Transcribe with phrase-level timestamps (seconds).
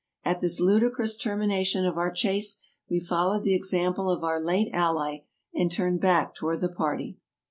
[0.25, 2.57] At this ludicrous termination of our chase
[2.89, 7.19] we followed the example of our late ally, and turned back toward the party.